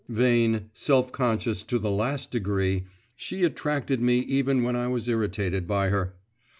Vain, 0.09 0.71
self 0.73 1.11
conscious 1.11 1.63
to 1.63 1.77
the 1.77 1.91
last 1.91 2.31
degree, 2.31 2.85
she 3.15 3.43
attracted 3.43 4.01
me 4.01 4.17
even 4.17 4.63
when 4.63 4.75
I 4.75 4.87
was 4.87 5.07
irritated 5.07 5.67
by 5.67 5.89
her. 5.89 6.15